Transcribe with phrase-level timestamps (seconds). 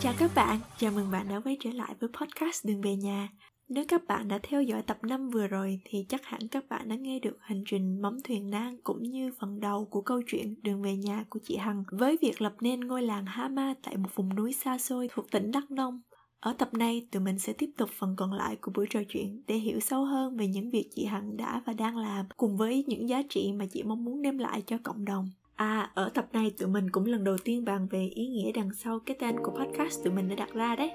[0.00, 3.28] Chào các bạn, chào mừng bạn đã quay trở lại với podcast Đường về nhà.
[3.74, 6.88] Nếu các bạn đã theo dõi tập 5 vừa rồi thì chắc hẳn các bạn
[6.88, 10.54] đã nghe được hành trình mắm thuyền nan cũng như phần đầu của câu chuyện
[10.62, 14.08] Đường về nhà của chị Hằng với việc lập nên ngôi làng Hama tại một
[14.14, 16.00] vùng núi xa xôi thuộc tỉnh Đắk Nông.
[16.40, 19.42] Ở tập này, tụi mình sẽ tiếp tục phần còn lại của buổi trò chuyện
[19.46, 22.84] để hiểu sâu hơn về những việc chị Hằng đã và đang làm cùng với
[22.86, 25.30] những giá trị mà chị mong muốn đem lại cho cộng đồng.
[25.54, 28.74] À, ở tập này tụi mình cũng lần đầu tiên bàn về ý nghĩa đằng
[28.74, 30.90] sau cái tên của podcast tụi mình đã đặt ra đấy.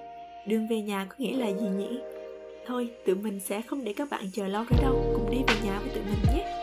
[0.48, 2.19] Đường về nhà có nghĩa là gì nhỉ?
[2.66, 5.54] Thôi, tụi mình sẽ không để các bạn chờ lâu nữa đâu, cùng đi về
[5.64, 6.56] nhà với tụi mình nhé.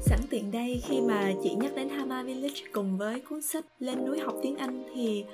[0.00, 4.04] Sẵn tiện đây khi mà chị nhắc đến Hama Village cùng với cuốn sách Lên
[4.06, 5.24] núi học tiếng Anh thì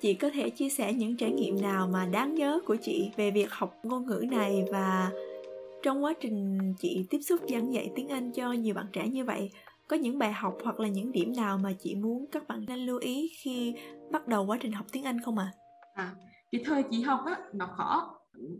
[0.00, 3.30] chị có thể chia sẻ những trải nghiệm nào mà đáng nhớ của chị về
[3.30, 5.10] việc học ngôn ngữ này và
[5.82, 9.24] trong quá trình chị tiếp xúc giảng dạy tiếng Anh cho nhiều bạn trẻ như
[9.24, 9.50] vậy
[9.88, 12.78] có những bài học hoặc là những điểm nào mà chị muốn các bạn nên
[12.78, 13.74] lưu ý khi
[14.10, 15.52] bắt đầu quá trình học tiếng Anh không ạ?
[15.94, 16.04] À?
[16.04, 18.14] à cái thời chị học á nó khó.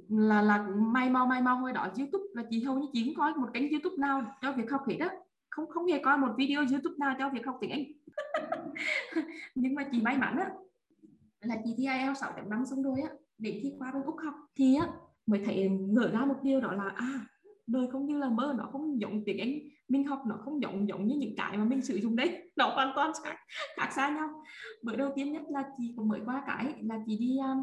[0.08, 3.14] Là là may mau may mau hồi đó YouTube là chị hầu như chỉ cũng
[3.14, 5.10] có một kênh YouTube nào cho việc học hết á.
[5.50, 7.84] Không không hề có một video YouTube nào cho việc học tiếng Anh.
[9.54, 10.50] Nhưng mà chị may mắn á
[11.40, 14.74] là chị thi IELTS 6.5 xong rồi á để thi qua bên Úc học thì
[14.74, 14.88] á
[15.26, 17.26] mới thấy ngỡ ra một điều đó là à
[17.68, 19.58] đời không như là mơ nó không giống tiếng Anh.
[19.88, 22.50] Mình học nó không giống giống như những cái mà mình sử dụng đấy.
[22.56, 23.36] Nó hoàn toàn khác,
[23.76, 24.28] khác xa nhau.
[24.82, 27.62] Bữa đầu tiên nhất là chị cũng mới qua cái là chị đi um,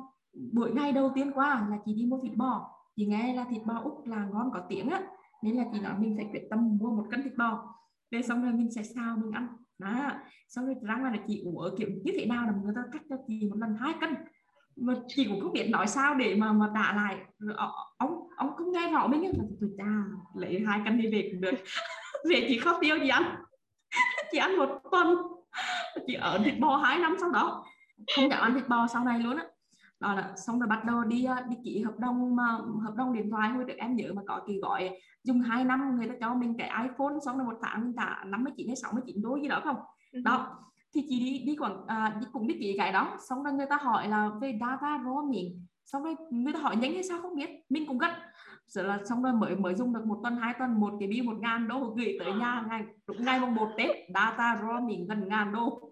[0.53, 2.71] buổi ngày đầu tiên qua là chị đi mua thịt bò.
[2.95, 5.01] Chị nghe là thịt bò úc là ngon có tiếng á.
[5.43, 7.75] Nên là chị nói mình phải quyết tâm mua một cân thịt bò.
[8.11, 9.47] Về xong rồi mình sẽ xào mình ăn.
[9.79, 10.11] Đó.
[10.47, 13.01] Xong rồi ra ngoài là chị ủa kiểu như thế nào là người ta cắt
[13.09, 14.15] cho chị một lần hai cân.
[14.75, 17.17] Mà chị cũng không biết nói sao để mà mà trả lại.
[17.39, 20.03] Rồi, ờ, ông ông không nghe rõ mình là tôi cha
[20.35, 21.55] lấy hai cân đi về cũng được.
[22.29, 23.35] Về chị không tiêu gì ăn.
[24.31, 25.17] Chị ăn một tuần.
[26.07, 27.65] Chị ở thịt bò hai năm sau đó.
[28.15, 29.45] Không dám ăn thịt bò sau này luôn á
[30.05, 30.13] đó.
[30.15, 32.43] Là xong rồi bắt đầu đi đi ký hợp đồng mà
[32.83, 33.49] hợp đồng điện thoại.
[33.49, 36.57] Hồi được em nhớ mà có kỳ gọi dùng 2 năm người ta cho mình
[36.57, 39.77] cái iPhone xong rồi một tháng mình trả 59 hay 69 đô gì đó không?
[40.11, 40.21] Ừ.
[40.23, 40.59] đó.
[40.95, 43.17] Thì chị đi đi quảng à, đi cũng đi ký cái đó.
[43.29, 46.93] Xong rồi người ta hỏi là về data roaming xong rồi người ta hỏi nhanh
[46.93, 47.49] hay sao không biết.
[47.69, 48.11] Mình cũng gắt.
[48.67, 51.25] Rồi là xong rồi mới mới dùng được một tuần hai tuần một cái bill
[51.27, 55.27] một ngàn đô gửi tới nhà ngày đúng ngày mùng một tết data roaming gần
[55.27, 55.91] ngàn đô.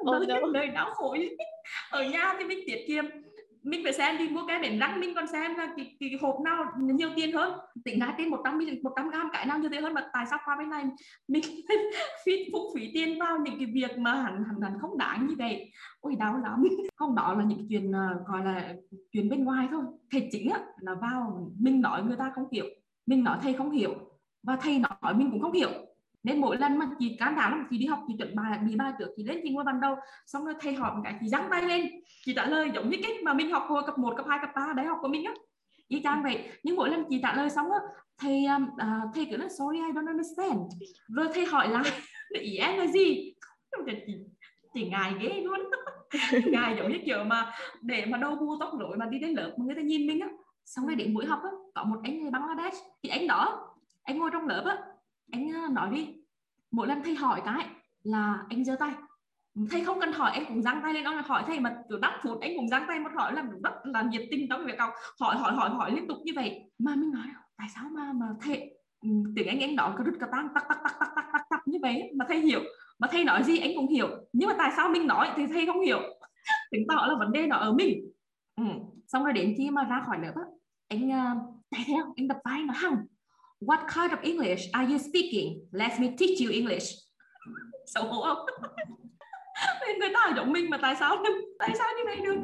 [0.00, 0.50] Oh, no.
[0.52, 1.16] đời đau khổ
[1.90, 3.04] ở nhà thì mình tiết kiệm.
[3.62, 6.40] Mình phải xem đi mua cái bánh răng mình còn xem là cái, cái hộp
[6.44, 7.58] nào nhiều tiền hơn.
[7.84, 10.38] Tính ra trên 100 một trăm gram cái nào nhiều tiền hơn mà tại sao
[10.44, 10.84] qua bên này?
[11.28, 11.42] Mình
[12.26, 15.34] phí phúc phí tiền vào những cái việc mà hẳn hẳn hẳn không đáng như
[15.38, 15.70] vậy.
[16.00, 16.64] Ôi đau lắm.
[16.96, 18.74] Không đó là những chuyện ờ, gọi là
[19.12, 19.82] chuyện bên ngoài thôi.
[20.10, 22.66] Thầy chính á là vào mình nói người ta không hiểu.
[23.06, 23.94] Mình nói thầy không hiểu
[24.42, 25.70] và thầy nói mình cũng không hiểu
[26.22, 28.76] nên mỗi lần mà chị cán đảo lắm chị đi học chị chuẩn bài bị
[28.76, 29.96] bài trước chị lên chị ngồi ban đầu
[30.26, 31.90] xong rồi thầy hỏi một cái chị giăng tay lên
[32.24, 34.50] chị trả lời giống như cách mà mình học hồi cấp 1, cấp 2, cấp
[34.54, 35.32] 3 đại học của mình á.
[35.88, 36.50] Y chang vậy.
[36.62, 37.78] Nhưng mỗi lần chị trả lời xong á
[38.18, 40.60] thầy uh, thầy cứ nói sorry I don't understand.
[41.08, 41.84] Rồi thầy hỏi lại
[42.40, 43.34] ý em là gì?
[43.86, 44.14] Chị,
[44.74, 45.60] chị ngài ghê luôn.
[46.46, 49.54] Ngài giống như kiểu mà để mà đâu bu tóc rối mà đi đến lớp
[49.56, 50.28] mà người ta nhìn mình á.
[50.64, 53.68] Xong rồi đến buổi học á có một anh người Bangladesh thì anh đó
[54.02, 54.78] anh ngồi trong lớp á
[55.32, 56.14] anh ờ, nói đi.
[56.70, 57.66] Mỗi lần thầy hỏi cái
[58.02, 58.90] là anh giơ tay.
[59.70, 61.04] Thầy không cần hỏi anh cũng giang tay lên.
[61.04, 63.72] Ông hỏi thầy mà kiểu đắt phút anh cũng giang tay một hỏi là rất
[63.84, 64.90] là nhiệt tình trong việc học.
[65.20, 66.70] Hỏi hỏi hỏi hỏi liên tục như vậy.
[66.78, 67.26] Mà mình nói
[67.56, 70.64] tại sao mà mà thầy ừ, tiếng anh anh nói cứ rút cả tăng tắc
[70.68, 72.10] tắc tắc tắc tắc tắc tắc như vậy?
[72.16, 72.60] Mà thầy hiểu.
[72.98, 74.08] Mà thầy nói gì anh cũng hiểu.
[74.32, 75.98] Nhưng mà tại sao mình nói thì thầy không hiểu.
[76.70, 78.12] Chứng tỏ là vấn đề nó ở mình.
[78.56, 78.64] Ừ.
[79.06, 80.42] xong rồi đến khi mà ra khỏi lớp á
[80.88, 82.96] anh uh, theo anh đập vai nó hằng
[83.66, 85.68] What kind of English are you speaking?
[85.72, 86.86] Let me teach you English.
[87.94, 88.46] Xấu hổ không?
[89.98, 91.16] người ta giống mình mà tại sao
[91.58, 92.36] tại sao như vậy được?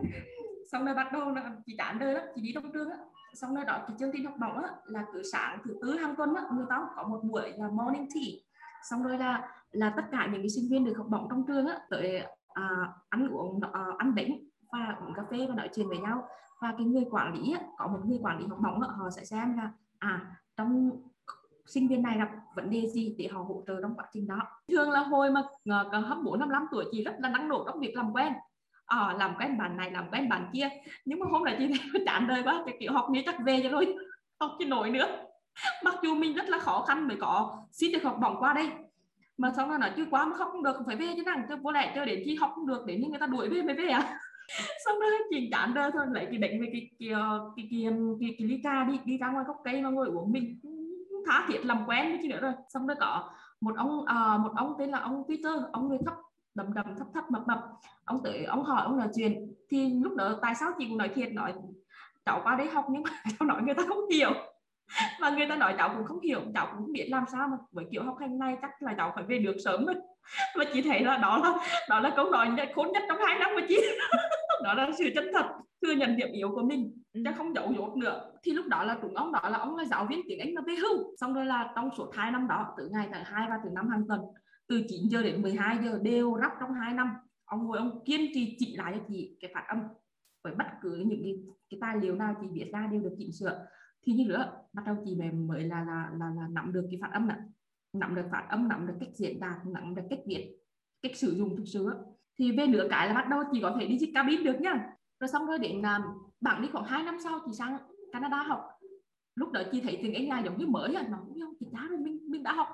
[0.73, 2.97] Xong rồi bắt đầu là chị tán đời đó, chị đi trong trường á.
[3.35, 6.15] Xong rồi đó cái chương trình học bổng á là cứ sáng thứ tư hàng
[6.17, 8.41] tuần á, người ta có một buổi là morning tea.
[8.91, 11.67] Xong rồi là là tất cả những cái sinh viên được học bổng trong trường
[11.67, 12.23] á tới
[12.55, 12.69] à,
[13.09, 14.31] ăn uống à, ăn bánh
[14.73, 16.29] và uống cà phê và nói chuyện với nhau
[16.61, 19.25] và cái người quản lý á, có một người quản lý học bổng họ sẽ
[19.25, 20.21] xem là à
[20.57, 20.91] trong
[21.69, 24.39] sinh viên này gặp vấn đề gì để họ hỗ trợ trong quá trình đó.
[24.69, 27.65] Thường là hồi mà ờ, còn hấp bốn năm tuổi chị rất là năng nổ
[27.67, 28.33] trong việc làm quen.
[28.87, 30.69] À, làm quen bạn này làm quen bạn kia.
[31.05, 33.61] Nhưng mà hôm nay chị thấy chán đời quá cái kiểu học như chắc về
[33.63, 33.95] cho thôi
[34.41, 35.07] học chứ nổi nữa.
[35.85, 38.71] Mặc dù mình rất là khó khăn mới có xin được học bổng qua đây
[39.39, 41.57] mà xong rồi nói chưa quá mà học không được phải về chứ nào chứ
[41.63, 43.75] bố lẽ chơi đến khi học không được đến khi người ta đuổi về mới
[43.75, 44.19] về à.
[44.85, 47.81] Xong rồi chị chán đời thôi lại cái định về cái cái ờ, cái cái,
[47.83, 50.61] cái, cái, cái ly trà đi đi ra ngoài gốc cây mà ngồi uống mình
[51.29, 52.53] tha thiết làm quen với chị nữa rồi.
[52.69, 53.31] Xong rồi có
[53.61, 56.15] một ông à, một ông tên là ông Peter ông người thấp
[56.55, 57.59] đầm đầm thấp thấp mập mập.
[58.05, 59.55] Ông tới ông hỏi ông nói chuyện.
[59.71, 61.53] Thì lúc đó tại sao chị cũng nói thiệt nói
[62.25, 64.31] cháu qua đây học nhưng mà cháu nói người ta không hiểu.
[65.21, 67.57] Mà người ta nói cháu cũng không hiểu cháu cũng không biết làm sao mà.
[67.73, 69.97] Với kiểu học hành này chắc là cháu phải về được sớm rồi.
[70.57, 71.55] mà chị thấy là đó là
[71.89, 73.81] đó là câu nói khốn nhất trong hai năm của chị.
[74.65, 75.47] Đó là sự chân thật
[75.83, 77.21] thừa nhận điểm yếu của mình ừ.
[77.25, 78.33] chứ không giấu dốt nữa.
[78.43, 80.63] Thì lúc đó là chúng ông đó là ông là giáo viên tiếng Anh mà
[80.67, 81.17] về hưu.
[81.21, 83.89] Xong rồi là trong suốt hai năm đó từ ngày tháng hai và từ năm
[83.89, 84.21] hàng tuần
[84.69, 87.09] từ 9 giờ đến 12 giờ đều rắp trong hai năm.
[87.45, 89.79] Ông ngồi ông kiên trì chỉ lại cho chị cái phát âm
[90.45, 91.35] với bất cứ những cái,
[91.71, 93.67] cái tài liệu nào chị viết ra đều được chỉnh sửa.
[94.07, 96.99] Thì như nữa bắt đầu chị mới mới là là là, là nắm được cái
[97.03, 97.39] phát âm này
[97.93, 100.57] nắm được phát âm nắm được cách diễn đạt nắm được cách viết
[101.03, 101.91] cách sử dụng thực sự
[102.39, 104.91] thì về nửa cái là bắt đầu chị có thể đi dịch cabin được nhá
[105.21, 106.03] rồi xong rồi đến làm
[106.41, 107.79] bạn đi khoảng 2 năm sau thì sang
[108.13, 108.61] Canada học.
[109.35, 111.07] Lúc đó chị thấy tiếng Anh là giống như mới à.
[111.11, 112.69] Nó cũng không chị đã rồi mình mình đã học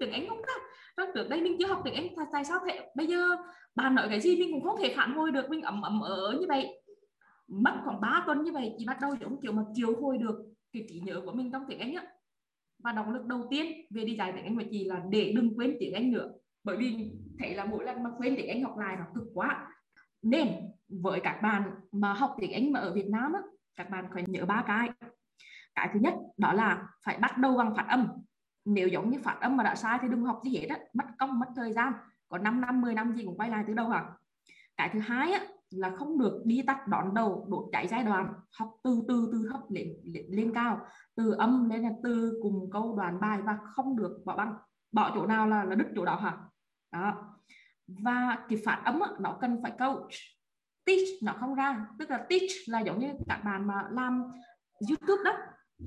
[0.00, 0.52] tiếng Anh không ta?
[0.96, 2.90] Rồi trước đây mình chưa học tiếng Anh tại, tại sao thế?
[2.96, 3.28] Bây giờ
[3.74, 6.36] bà nói cái gì mình cũng không thể phản hồi được mình ẩm ẩm ở
[6.40, 6.82] như vậy.
[7.48, 10.36] Mất khoảng 3 tuần như vậy chị bắt đầu giống kiểu mà chiều hồi được
[10.72, 12.06] cái trí nhớ của mình trong tiếng Anh á
[12.82, 15.58] và động lực đầu tiên về đi dạy tiếng Anh của chị là để đừng
[15.58, 16.32] quên tiếng Anh nữa.
[16.64, 19.68] Bởi vì thấy là mỗi lần mà quên tiếng Anh học lại nó cực quá.
[20.22, 20.48] Nên
[20.88, 23.40] với các bạn mà học tiếng Anh mà ở Việt Nam á,
[23.76, 24.90] các bạn phải nhớ ba cái.
[25.74, 28.08] Cái thứ nhất đó là phải bắt đầu bằng phát âm.
[28.64, 31.04] Nếu giống như phát âm mà đã sai thì đừng học gì hết á mất
[31.18, 31.92] công mất thời gian.
[32.28, 34.04] Có 5 năm 10 năm gì cũng quay lại từ đầu hả?
[34.76, 38.34] Cái thứ hai á là không được đi tắt đón đầu đốt cháy giai đoạn
[38.58, 40.80] học từ từ từ thấp lên, lên lên cao
[41.16, 44.54] từ âm lên là từ cùng câu đoàn bài và không được bỏ băng.
[44.92, 46.38] Bỏ chỗ nào là là đứt chỗ đó hả?
[46.92, 47.14] Đó.
[47.86, 50.10] Và cái phát âm nó cần phải coach
[50.86, 51.86] teach nó không ra.
[51.98, 54.22] Tức là teach là giống như các bạn mà làm
[54.88, 55.32] youtube đó.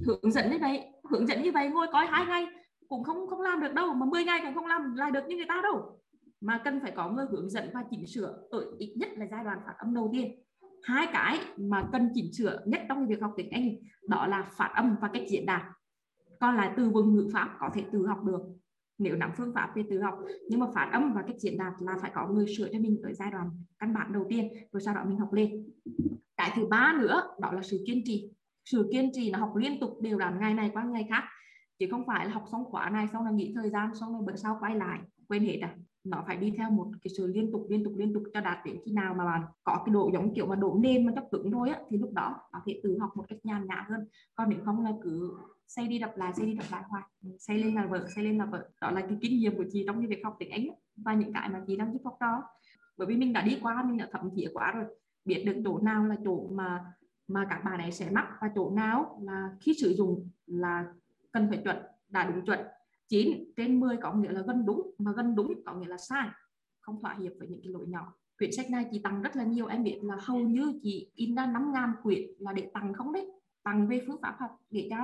[0.06, 2.48] Hướng dẫn như vậy hướng dẫn như vậy ngồi coi hai ngày
[2.88, 5.36] cũng không không làm được đâu mà 10 ngày cũng không làm lại được như
[5.36, 6.00] người ta đâu
[6.44, 9.44] mà cần phải có người hướng dẫn và chỉnh sửa ở ít nhất là giai
[9.44, 10.40] đoạn phát âm đầu tiên.
[10.84, 13.76] Hai cái mà cần chỉnh sửa nhất trong việc học tiếng Anh,
[14.08, 15.62] đó là phát âm và cách diễn đạt.
[16.40, 18.42] Còn lại từ vựng ngữ pháp có thể tự học được.
[18.98, 20.20] Nếu nắm phương pháp thì tự học.
[20.50, 23.02] Nhưng mà phát âm và cách diễn đạt là phải có người sửa cho mình
[23.04, 23.50] ở giai đoạn
[23.80, 25.70] căn bản đầu tiên, rồi sau đó mình học lên
[26.38, 28.32] cái thứ ba nữa, đó là sự kiên trì.
[28.66, 31.24] Sự kiên trì là học liên tục đều đặn ngày này qua ngày khác.
[31.80, 34.22] Chứ không phải là học xong khóa này, xong là nghỉ thời gian, xong rồi
[34.26, 37.52] bữa sau quay lại, quên hết à nó phải đi theo một cái sự liên
[37.52, 40.10] tục liên tục liên tục cho đạt đến khi nào mà bạn có cái độ
[40.14, 42.80] giống kiểu mà độ nêm mà chắc cứng thôi á, thì lúc đó có thể
[42.84, 44.08] tự học một cách nhàn nhã hơn.
[44.36, 47.04] Còn nếu không là cứ xây đi đập lại, xây đi đập lại hoài.
[47.40, 48.70] Xây lên là vợ, xây lên là vợ.
[48.82, 51.34] Đó là cái kinh nghiệm của chị trong cái việc học tiếng Anh và những
[51.34, 52.44] cái mà chị đang giúp học đó
[52.98, 54.86] bởi vì mình đã đi qua, mình đã thẩm thía quá rồi.
[55.26, 56.86] Biết được chỗ nào là chỗ mà
[57.28, 60.86] mà các bạn ấy sẽ mắc và chỗ nào là khi sử dụng là
[61.32, 61.78] cần phải chuẩn,
[62.10, 62.60] đã đúng chuẩn.
[63.14, 66.28] 9 trên 10 có nghĩa là gần đúng, mà gần đúng có nghĩa là sai,
[66.80, 68.14] không thỏa hiệp với những cái lỗi nhỏ.
[68.38, 71.36] Quyển sách này chị tặng rất là nhiều, em biết là hầu như chị in
[71.36, 73.28] ra 5 ngàn quyển là để tặng không đấy,
[73.64, 74.98] tặng về phương pháp học để cho,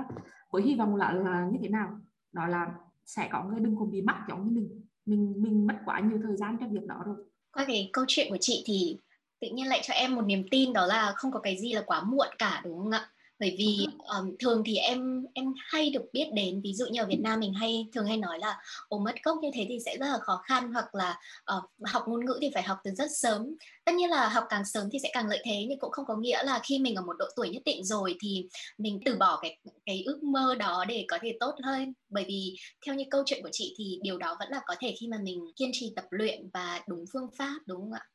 [0.51, 2.00] với hy vọng là là như thế nào?
[2.31, 2.73] Đó là
[3.06, 6.19] sẽ có người đừng cùng bị mắc giống như mình mình mình mất quá nhiều
[6.23, 7.16] thời gian cho việc đó rồi.
[7.51, 8.97] Coi cái câu chuyện của chị thì
[9.39, 11.83] tự nhiên lại cho em một niềm tin, đó là không có cái gì là
[11.85, 13.09] quá muộn cả, đúng không ạ?
[13.39, 13.87] Bởi vì
[14.19, 17.39] um, thường thì em em hay được biết đến ví dụ như ở Việt Nam
[17.39, 20.17] mình hay thường hay nói là ồ mất gốc như thế thì sẽ rất là
[20.21, 21.19] khó khăn hoặc là
[21.57, 23.55] uh, học ngôn ngữ thì phải học từ rất sớm.
[23.85, 26.15] Tất nhiên là học càng sớm thì sẽ càng lợi thế nhưng cũng không có
[26.17, 29.39] nghĩa là khi mình ở một độ tuổi nhất định rồi thì mình từ bỏ
[29.41, 31.93] cái cái ước mơ đó để có thể tốt hơn.
[32.09, 32.55] Bởi vì
[32.85, 35.17] theo như câu chuyện của chị thì điều đó vẫn là có thể khi mà
[35.23, 38.05] mình kiên trì tập luyện và đúng phương pháp đúng không ạ?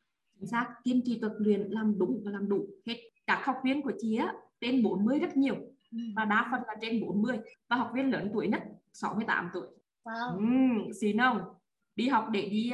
[0.41, 2.97] Chính xác kiên trì tập luyện làm đúng và làm đủ hết.
[3.27, 5.57] Các học viên của chị á trên 40 rất nhiều.
[5.95, 6.01] Ừ.
[6.17, 9.67] và đa phần là trên 40 và học viên lớn tuổi nhất 68 tuổi.
[10.05, 10.37] Wow.
[10.37, 11.41] uhm, xin không?
[11.97, 12.73] Đi học để đi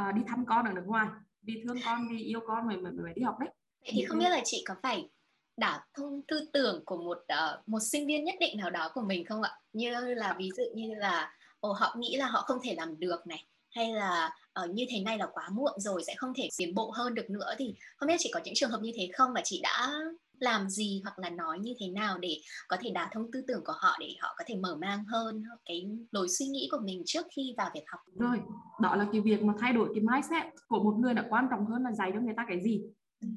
[0.00, 1.08] uh, đi thăm con ở nước ngoài.
[1.42, 3.48] Vì thương con vì yêu con mới mới đi học đấy.
[3.80, 5.10] Vậy thì không biết là chị có phải
[5.56, 9.02] đả thông tư tưởng của một uh, một sinh viên nhất định nào đó của
[9.02, 9.50] mình không ạ?
[9.72, 13.26] Như là ví dụ như là ồ họ nghĩ là họ không thể làm được
[13.26, 14.30] này hay là
[14.64, 17.30] uh, như thế này là quá muộn rồi sẽ không thể tiến bộ hơn được
[17.30, 19.92] nữa thì không biết chị có những trường hợp như thế không và chị đã
[20.40, 22.36] làm gì hoặc là nói như thế nào để
[22.68, 25.42] có thể đả thông tư tưởng của họ để họ có thể mở mang hơn
[25.64, 28.00] cái lối suy nghĩ của mình trước khi vào việc học?
[28.14, 28.40] Rồi
[28.80, 31.66] đó là cái việc mà thay đổi cái mindset của một người là quan trọng
[31.66, 32.82] hơn là dạy cho người ta cái gì.
[33.20, 33.28] Ừ.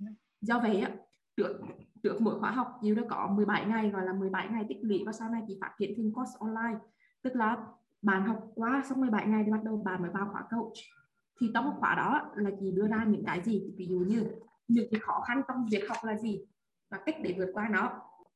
[0.42, 0.92] do vậy á
[1.38, 1.60] trước
[2.04, 5.04] trước mỗi khóa học chị đã có 17 ngày gọi là 17 ngày tích lũy
[5.06, 6.80] và sau này chị phát triển thành course online.
[7.24, 7.58] Tức là
[8.02, 10.78] bạn học qua xong 17 ngày thì bắt đầu bạn mới vào khóa coach
[11.40, 13.74] thì trong khóa đó là chị đưa ra những cái gì?
[13.78, 14.24] Ví dụ như
[14.68, 16.46] những cái khó khăn trong việc học là gì?
[16.92, 17.92] Và cách để vượt qua nó.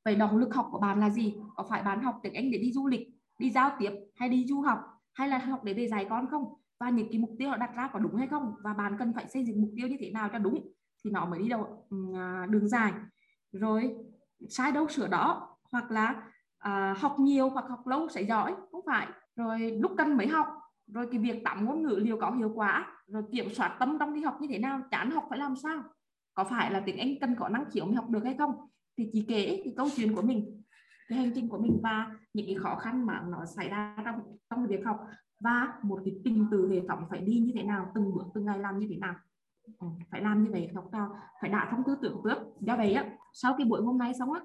[0.05, 1.35] Vậy động lực học của bạn là gì?
[1.55, 3.07] Có phải bạn học tiếng Anh để đi du lịch
[3.39, 4.79] đi giao tiếp hay đi du học
[5.13, 6.53] hay là học để về dạy con không?
[6.79, 8.53] Và những cái mục tiêu họ đặt ra có đúng hay không?
[8.63, 10.67] Và bạn cần phải xây dựng mục tiêu như thế nào cho đúng?
[11.03, 12.93] Thì nó mới đi đâu à, đường dài.
[13.51, 13.95] Rồi
[14.49, 15.57] sai đâu sửa đó?
[15.71, 16.23] Hoặc là
[16.57, 18.55] à, học nhiều hoặc học lâu sẽ giỏi?
[18.71, 19.07] Không phải.
[19.35, 20.47] Rồi lúc cần mới học?
[20.93, 23.03] Rồi cái việc tạm ngôn ngữ liệu có hiệu quả?
[23.07, 24.81] Rồi kiểm soát tâm trong khi học như thế nào?
[24.91, 25.83] Chán học phải làm sao?
[26.33, 28.51] Có phải là tiếng Anh cần có năng khiếu mới học được hay không?
[28.97, 30.61] Thì chị kể cái câu chuyện của mình
[31.11, 34.37] cái hành trình của mình và những cái khó khăn mà nó xảy ra trong
[34.49, 34.99] trong việc học
[35.39, 38.45] và một cái trình tự hệ thống phải đi như thế nào từng bước từng
[38.45, 39.15] ngày làm như thế nào.
[39.79, 41.09] Ừ, phải làm như vậy học trò
[41.41, 42.37] phải đã thông tư tưởng trước.
[42.59, 44.41] Do vậy á sau cái buổi hôm nay xong á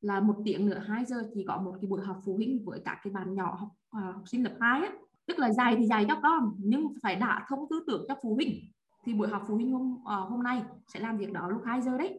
[0.00, 2.80] là một tiếng nữa 2 giờ chỉ có một cái buổi học phụ huynh với
[2.84, 4.92] các cái bạn nhỏ học à, học sinh lớp 2 á
[5.30, 8.34] tức là dạy thì dạy cho con nhưng phải đã thông tư tưởng cho phụ
[8.34, 8.60] huynh
[9.04, 10.62] thì buổi học phụ huynh hôm uh, hôm nay
[10.94, 12.18] sẽ làm việc đó lúc 2 giờ đấy.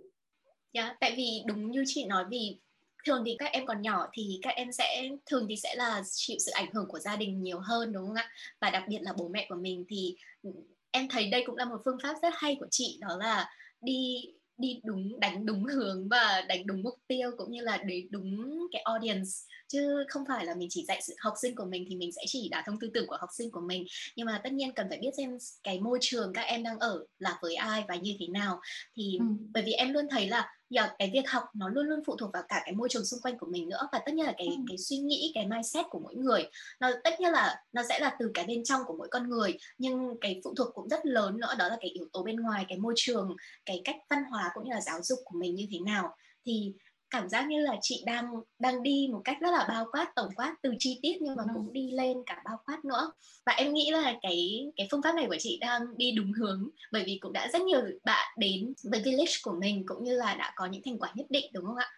[0.74, 2.60] Dạ, yeah, tại vì đúng như chị nói vì
[3.06, 6.38] thường thì các em còn nhỏ thì các em sẽ thường thì sẽ là chịu
[6.40, 8.30] sự ảnh hưởng của gia đình nhiều hơn đúng không ạ?
[8.62, 10.50] Và đặc biệt là bố mẹ của mình thì ừ,
[10.92, 13.50] em thấy đây cũng là một phương pháp rất hay của chị đó là
[13.82, 14.26] đi
[14.58, 18.60] đi đúng đánh đúng hướng và đánh đúng mục tiêu cũng như là để đúng
[18.72, 19.30] cái audience
[19.72, 22.22] chứ không phải là mình chỉ dạy sự học sinh của mình thì mình sẽ
[22.28, 23.86] chỉ đả thông tư tưởng của học sinh của mình.
[24.16, 27.06] Nhưng mà tất nhiên cần phải biết xem cái môi trường các em đang ở
[27.20, 28.60] là với ai và như thế nào.
[28.96, 29.26] Thì ừ.
[29.54, 32.30] bởi vì em luôn thấy là giờ cái việc học nó luôn luôn phụ thuộc
[32.34, 33.88] vào cả cái môi trường xung quanh của mình nữa.
[33.92, 34.54] Và tất nhiên là cái ừ.
[34.68, 36.44] cái suy nghĩ cái mindset của mỗi người
[36.80, 39.58] nó tất nhiên là nó sẽ là từ cái bên trong của mỗi con người.
[39.78, 42.66] Nhưng cái phụ thuộc cũng rất lớn nữa đó là cái yếu tố bên ngoài
[42.70, 43.36] cái môi trường
[43.66, 46.16] cái cách văn hóa cũng như là giáo dục của mình như thế nào.
[46.46, 46.74] Thì
[47.12, 48.26] cảm giác như là chị đang
[48.60, 51.44] đang đi một cách rất là bao quát tổng quát từ chi tiết nhưng mà
[51.54, 53.12] cũng đi lên cả bao quát nữa.
[53.46, 56.70] Và em nghĩ là cái cái phương pháp này của chị đang đi đúng hướng
[56.92, 60.36] bởi vì cũng đã rất nhiều bạn đến với village của mình cũng như là
[60.36, 61.90] đã có những thành quả nhất định đúng không ạ?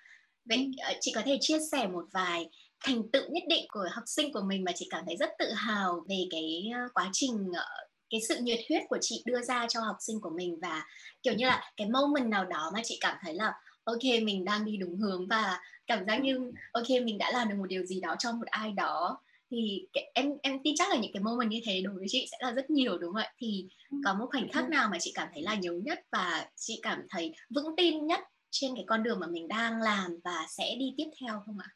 [0.46, 0.64] Vậy ừ.
[0.78, 2.50] ờ, chị có thể chia sẻ một vài
[2.86, 5.52] thành tựu nhất định của học sinh của mình mà chị cảm thấy rất tự
[5.56, 7.66] hào về cái ờ, quá trình ờ,
[8.10, 10.86] cái sự nhiệt huyết của chị đưa ra cho học sinh của mình và
[11.24, 13.54] kiểu như là cái moment nào đó mà chị cảm thấy là
[13.84, 17.56] ok mình đang đi đúng hướng và cảm giác như ok mình đã làm được
[17.58, 19.20] một điều gì đó cho một ai đó
[19.52, 22.28] thì cái, em em tin chắc là những cái moment như thế đối với chị
[22.32, 23.98] sẽ là rất nhiều đúng không ạ thì ừ.
[24.06, 27.02] có một khoảnh khắc nào mà chị cảm thấy là nhớ nhất và chị cảm
[27.10, 28.20] thấy vững tin nhất
[28.52, 31.70] trên cái con đường mà mình đang làm và sẽ đi tiếp theo không ạ?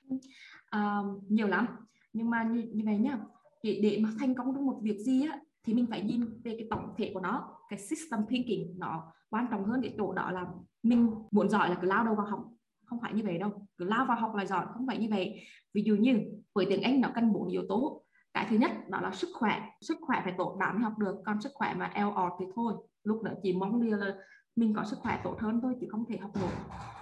[0.78, 1.68] Uh, nhiều lắm
[2.14, 3.18] nhưng mà như, như vậy nhá
[3.64, 6.56] để, để mà thành công trong một việc gì á thì mình phải nhìn về
[6.58, 10.32] cái tổng thể của nó cái system thinking nó quan trọng hơn cái chỗ đó
[10.32, 10.46] là
[10.88, 12.46] mình muốn giỏi là cứ lao đầu vào học
[12.88, 13.68] không phải như vậy đâu.
[13.78, 15.42] Cứ lao vào học là giỏi không phải như vậy.
[15.74, 16.20] Ví dụ như
[16.54, 18.04] với tiếng Anh nó cần bốn yếu tố.
[18.34, 19.62] Cái thứ nhất đó là sức khỏe.
[19.82, 21.16] Sức khỏe phải tốt đã mới học được.
[21.26, 22.74] Còn sức khỏe mà eo ọt thì thôi.
[23.04, 24.16] Lúc đó chỉ mong điều là
[24.56, 26.52] mình có sức khỏe tốt hơn thôi chứ không thể học nổi.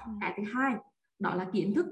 [0.06, 0.12] Ừ.
[0.22, 0.76] cái thứ hai
[1.20, 1.86] đó là kiến thức.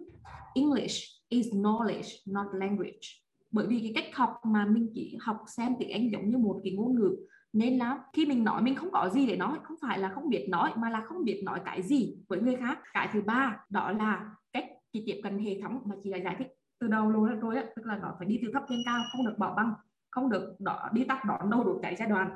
[0.56, 0.96] English
[1.30, 3.08] is knowledge not language.
[3.52, 6.62] Bởi vì cái cách học mà mình chỉ học xem tiếng Anh giống như một
[6.64, 7.16] cái ngôn ngữ
[7.54, 10.30] nên là khi mình nói mình không có gì để nói không phải là không
[10.30, 12.80] biết nói mà là không biết nói cái gì với người khác.
[12.94, 16.36] Cái thứ ba đó là cách chị tiếp cận hệ thống mà chị đã giải
[16.40, 16.48] thích
[16.80, 19.26] từ đầu luôn rồi á tức là nó phải đi từ thấp lên cao không
[19.26, 19.74] được bỏ băng
[20.14, 22.32] không được đó, đi tắt đón đâu đổ cháy giai đoạn.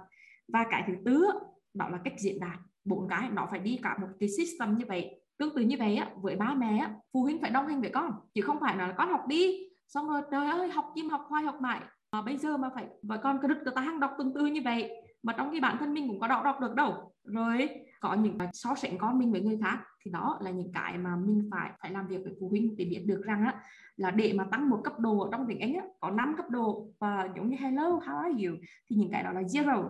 [0.54, 1.26] Và cái thứ tư
[1.74, 2.60] đó là cách diễn đạt.
[2.86, 5.22] Bốn cái nó phải đi cả một cái system như vậy.
[5.38, 7.90] Tương tự như vậy á với ba mẹ á, phụ huynh phải đồng hành với
[7.90, 9.70] con chứ không phải là con học đi.
[9.88, 11.82] Xong rồi trời ơi học chim học khoai học mãi.
[12.12, 14.62] Mà bây giờ mà phải và con cứ đứt cái hang đọc tương tự như
[14.66, 14.92] vậy
[15.24, 17.14] mà trong khi bản thân mình cũng có đọc đọc được đâu.
[17.24, 17.70] Rồi,
[18.00, 20.98] có những cái so sánh con mình với người khác, thì đó là những cái
[20.98, 23.62] mà mình phải phải làm việc với phụ huynh để biết được rằng á,
[23.96, 26.50] là để mà tăng một cấp độ ở trong tiếng Anh á, có 5 cấp
[26.50, 28.56] độ và giống như hello, how are you?
[28.90, 29.90] Thì những cái đó là zero.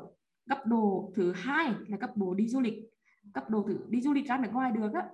[0.50, 2.74] Cấp độ thứ hai là cấp độ đi du lịch.
[3.34, 5.05] Cấp độ thứ, đi du lịch ra nước ngoài được á.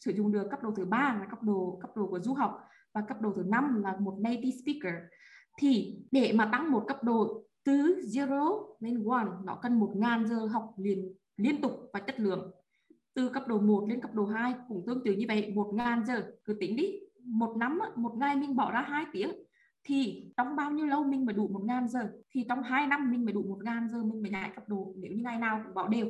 [0.00, 2.60] Sử dụng được cấp độ thứ ba là cấp độ cấp độ của du học
[2.94, 5.02] và cấp độ thứ năm là một native speaker.
[5.58, 10.26] Thì để mà tăng một cấp độ từ zero lên one, nó cần một ngàn
[10.26, 12.50] giờ học liền, liên tục và chất lượng.
[13.14, 16.04] Từ cấp độ 1 lên cấp độ 2 cũng tương tự như vậy, một ngàn
[16.04, 16.30] giờ.
[16.44, 19.30] Cứ tính đi, một năm một ngày mình bỏ ra hai tiếng,
[19.84, 22.12] thì trong bao nhiêu lâu mình mới đủ một ngàn giờ?
[22.30, 24.94] Thì trong hai năm mình mới đủ một ngàn giờ mình mới nhảy cấp độ,
[24.96, 26.06] nếu như ngày nào cũng bỏ đều.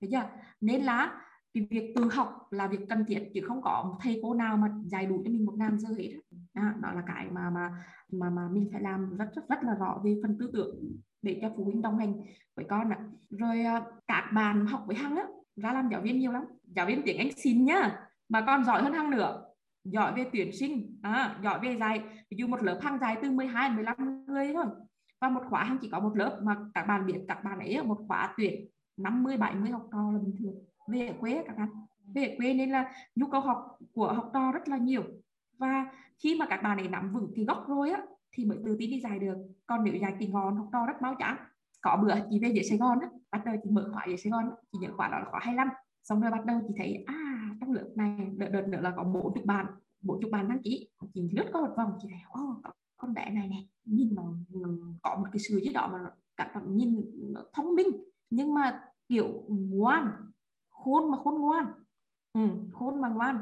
[0.00, 0.28] Thấy chưa?
[0.60, 1.22] Nên là
[1.54, 4.74] cái việc tự học là việc cần thiết, chứ không có thầy cô nào mà
[4.86, 6.10] dạy đủ cho mình một ngàn giờ hết
[6.54, 7.70] đó, đó là cái mà mà
[8.12, 10.76] mà mà mình phải làm rất rất rất là rõ về phần tư tưởng
[11.22, 12.14] để cho phụ huynh đồng hành
[12.56, 12.98] với con ạ.
[13.30, 15.24] Rồi à, các bạn học với hằng á
[15.56, 16.44] ra làm giáo viên nhiều lắm.
[16.64, 19.44] Giáo viên tiếng anh xin nhá mà còn giỏi hơn hằng nữa.
[19.84, 22.02] Giỏi về tuyển sinh à, giỏi về dạy.
[22.30, 24.64] Ví dụ một lớp hăng dài từ 12 đến 15 người thôi.
[25.20, 27.82] Và một khóa hăng chỉ có một lớp mà các bạn biết các bạn ấy
[27.82, 30.54] một khóa tuyển 50 70 học trò là bình thường.
[30.88, 31.68] Về ở quê các bạn.
[32.14, 35.02] Về ở quê nên là nhu cầu học của học trò rất là nhiều
[35.60, 35.86] và
[36.18, 38.02] khi mà các bạn ấy nắm vững cái gốc rồi á
[38.32, 39.36] thì mới tự tin đi dài được.
[39.66, 41.36] Còn nếu dài thì ngon học trò rất máu chán
[41.80, 44.30] có bữa chị về dưới Sài Gòn á bắt đầu chị mở khóa dưới Sài
[44.30, 45.68] Gòn chị nhớ khóa đó là khóa 25
[46.02, 49.04] xong rồi bắt đầu chị thấy à trong lớp này đợt đợt nữa là có
[49.04, 49.66] bốn chục bạn
[50.02, 50.88] bốn chục bạn đăng ký.
[51.14, 52.56] Chị lướt có một vòng chị thấy oh,
[52.96, 54.22] con bé này này nhìn nó
[55.02, 57.00] có một cái sự gì đó mà các bạn nhìn
[57.32, 57.88] nó thông minh
[58.30, 60.12] nhưng mà kiểu ngoan
[60.70, 61.66] khôn mà khôn ngoan
[62.32, 62.40] ừ,
[62.72, 63.36] khôn bằng ngoan.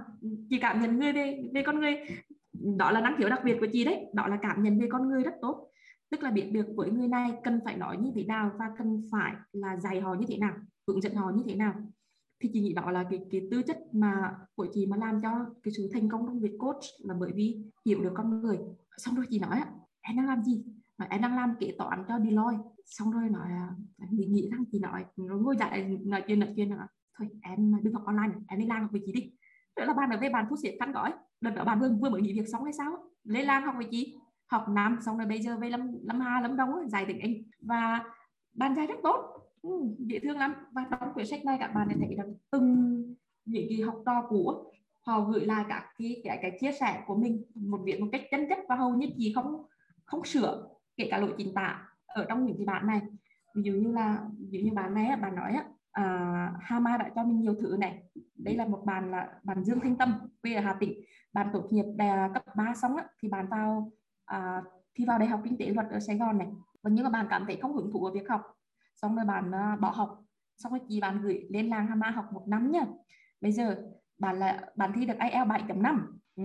[0.51, 1.97] Chị cảm nhận người về về con người.
[2.77, 4.07] Đó là năng khiếu đặc biệt của chị đấy.
[4.15, 5.71] Đó là cảm nhận về con người rất tốt.
[6.11, 9.03] Tức là biết được với người này cần phải nói như thế nào và cần
[9.13, 10.55] phải là dạy họ như thế nào
[10.87, 11.75] hướng dẫn họ như thế nào.
[12.41, 15.31] Thì chị nghĩ đó là cái cái tư chất mà của chị mà làm cho
[15.63, 18.59] cái sự thành công trong việc coach là bởi vì hiểu được con người.
[18.97, 19.61] Xong rồi chị nói
[20.01, 20.65] em đang làm gì?
[20.99, 22.63] Nói, em đang làm kế toán cho Deloitte.
[22.85, 23.75] Xong rồi nói à,
[24.11, 25.05] nghĩ nghĩ rằng chị nói.
[25.17, 26.87] Rồi ngồi dạy nói chuyện nói chuyện nữa
[27.19, 29.33] thôi em đừng học online em đi làm vị chị đi.
[29.77, 32.11] Đó là bạn ở về bàn thu xếp khăn gói đợt đó bạn vừa vừa
[32.11, 33.11] mới nghỉ việc xong hay sao?
[33.25, 36.41] Lấy lan học vị chị học năm xong rồi bây giờ về lâm lâm hà
[36.41, 37.35] lâm đông dài tiếng anh.
[37.61, 38.05] Và
[38.55, 39.35] bạn dạy rất tốt.
[39.63, 40.55] Ừ, dễ thương lắm.
[40.73, 43.03] Và trong quyển sách này các bạn thấy rằng từng
[43.45, 47.17] những cái học trò của họ gửi lại các cái cái, cái chia sẻ của
[47.17, 49.63] mình một việc một cách chân chất và hầu như chị không
[50.05, 53.01] không sửa kể cả lỗi chính tả ở trong những cái bản này.
[53.55, 55.65] Ví dụ như là ví dụ như bạn này bạn nói á
[55.99, 58.03] à, Hama đã cho mình nhiều thứ này.
[58.37, 60.93] Đây là một bạn là bạn Dương Thanh Tâm quê ở Hà Tĩnh.
[61.33, 63.93] Bạn tốt nghiệp đại cấp 3 xong á, thì bạn vào
[64.25, 64.63] à,
[64.95, 66.49] thi vào đại học kinh tế luật ở Sài Gòn này.
[66.83, 68.43] Và nhưng mà bạn cảm thấy không hứng thú ở việc học.
[68.95, 70.25] Xong rồi bạn à, bỏ học.
[70.57, 72.85] Xong rồi chị bạn gửi lên làng Hama học một năm nhá
[73.41, 73.83] bây giờ
[74.19, 76.01] bạn là bạn thi được IELTS 7.5
[76.37, 76.43] ừ.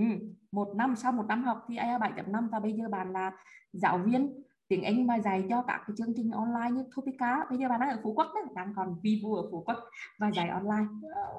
[0.52, 3.32] một năm sau một năm học thi IELTS 7.5 và bây giờ bạn là
[3.74, 4.44] giáo viên
[4.74, 7.46] tiếng Anh mà dạy cho các cái chương trình online như Topica.
[7.50, 9.78] Bây giờ bạn đang ở Phú Quốc đấy đang còn Vivo ở Phú Quốc
[10.20, 10.86] và dạy online.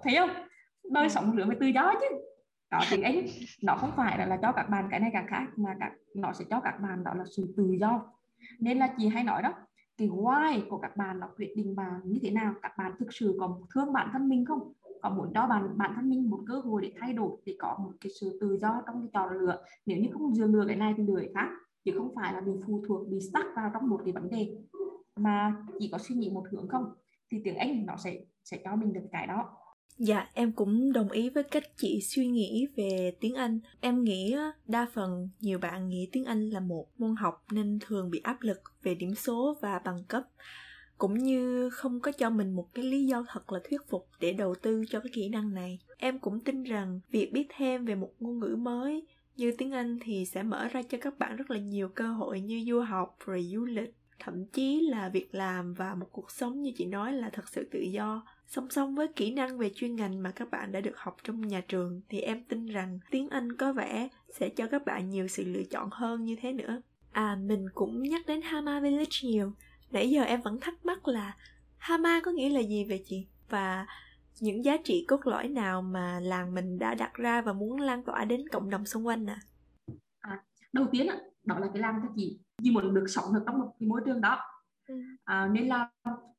[0.03, 0.31] Thấy không?
[0.91, 2.07] Đời sống lửa mới tự do chứ.
[2.71, 3.27] Có tiếng Anh
[3.63, 6.33] nó không phải là, là cho các bạn cái này cái khác mà các nó
[6.33, 8.03] sẽ cho các bạn đó là sự tự do.
[8.61, 9.53] Nên là chị hay nói đó
[9.97, 12.55] cái why của các bạn là quyết định và như thế nào?
[12.63, 14.73] Các bạn thực sự có thương bản thân mình không?
[15.03, 17.77] Có muốn cho bạn bản thân mình một cơ hội để thay đổi để có
[17.79, 19.65] một cái sự tự do trong cái trò lựa.
[19.87, 21.49] Nếu như không dường lựa cái này thì lựa cái khác
[21.85, 24.57] chứ không phải là bị phụ thuộc bị stuck vào trong một cái vấn đề
[25.17, 26.85] mà chỉ có suy nghĩ một hướng không
[27.31, 29.57] thì tiếng Anh nó sẽ sẽ cho mình được cái đó
[29.99, 33.61] Dạ, em cũng đồng ý với cách chị suy nghĩ về tiếng Anh.
[33.81, 38.11] Em nghĩ đa phần nhiều bạn nghĩ tiếng Anh là một môn học nên thường
[38.11, 40.25] bị áp lực về điểm số và bằng cấp
[40.99, 44.33] cũng như không có cho mình một cái lý do thật là thuyết phục để
[44.33, 45.79] đầu tư cho cái kỹ năng này.
[45.97, 49.99] Em cũng tin rằng việc biết thêm về một ngôn ngữ mới như tiếng Anh
[50.01, 53.17] thì sẽ mở ra cho các bạn rất là nhiều cơ hội như du học,
[53.27, 57.13] rồi du lịch, thậm chí là việc làm và một cuộc sống như chị nói
[57.13, 58.27] là thật sự tự do.
[58.47, 61.41] Song song với kỹ năng về chuyên ngành mà các bạn đã được học trong
[61.41, 65.29] nhà trường thì em tin rằng tiếng anh có vẻ sẽ cho các bạn nhiều
[65.29, 66.83] sự lựa chọn hơn như thế nữa.
[67.13, 69.53] À mình cũng nhắc đến hama village nhiều.
[69.91, 71.37] Nãy giờ em vẫn thắc mắc là
[71.77, 73.27] hama có nghĩa là gì vậy chị?
[73.49, 73.87] Và
[74.41, 78.03] những giá trị cốt lõi nào mà làng mình đã đặt ra và muốn lan
[78.03, 79.37] tỏa đến cộng đồng xung quanh nè
[80.21, 80.43] à,
[80.73, 81.07] đầu tiên
[81.45, 84.01] đó là cái làng cho chị như muốn được sống được trong một cái môi
[84.07, 84.41] trường đó.
[84.89, 84.95] Ừ.
[85.25, 85.91] à, nên là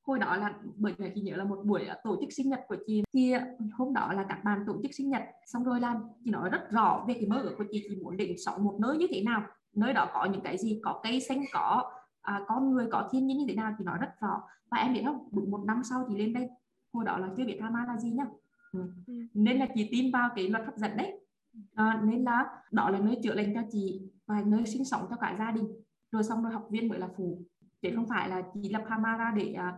[0.01, 2.75] hồi đó là bởi vì chị nhớ là một buổi tổ chức sinh nhật của
[2.88, 3.34] chị thì
[3.73, 5.21] hôm đó là các bạn tổ chức sinh nhật.
[5.45, 8.17] Xong rồi làm chị nói rất rõ về cái mơ ước của chị chị muốn
[8.17, 9.43] định sống một nơi như thế nào
[9.75, 13.27] nơi đó có những cái gì có cây xanh có à, con người có thiên
[13.27, 14.41] nhiên như thế nào chị nói rất rõ.
[14.71, 16.49] Và em biết không đúng một năm sau chị lên đây
[16.95, 18.25] hồi đó là chưa biết drama là gì nhá?
[18.71, 18.79] Ừ.
[19.08, 19.13] Ừ.
[19.34, 21.19] nên là chị tin vào cái luật hấp dẫn đấy.
[21.75, 25.15] À, nên là đó là nơi chữa lành cho chị và nơi sinh sống cho
[25.15, 25.67] cả gia đình.
[26.12, 27.41] Rồi xong rồi học viên mới là phụ.
[27.81, 29.75] Chứ không phải là chỉ lập Hamara để uh,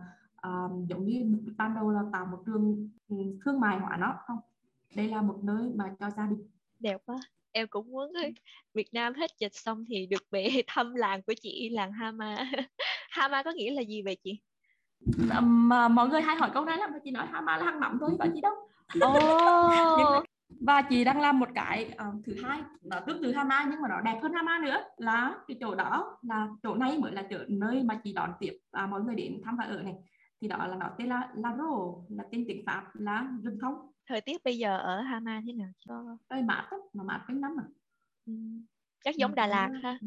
[0.48, 4.38] uh, giống như ban đầu là tạo một trường ừ, thương mại hóa nó không?
[4.96, 6.50] Đây là một nơi mà cho gia đình.
[6.78, 7.16] Đẹp quá.
[7.52, 8.12] Em cũng muốn
[8.74, 12.36] Việt Nam hết dịch xong thì được về thăm làng của chị làng Hama.
[13.10, 14.40] Hama có nghĩa là gì vậy chị
[15.42, 18.10] mà mọi người hay hỏi câu này lắm chị nói Hama là hăng nóng thôi
[18.18, 18.54] có gì đâu?
[19.04, 20.24] Oh.
[20.60, 23.88] và chị đang làm một cái uh, thứ hai nó tương tự Hama nhưng mà
[23.88, 27.38] nó đẹp hơn Hama nữa là cái chỗ đó là chỗ này mới là chỗ
[27.48, 29.94] nơi mà chị đón tiếp à, mọi người đến thăm và ở này.
[30.40, 33.74] Thì đó là nó tên là La Rô là tên tiếng Pháp là rừng thông.
[34.06, 35.68] Thời tiết bây giờ ở Hama thế nào?
[35.78, 37.66] Cho ơi mát lắm mà mát quanh năm à
[38.26, 38.32] ừ.
[39.04, 39.98] chắc giống Đà Lạt ha.